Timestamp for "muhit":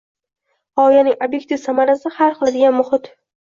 2.81-3.15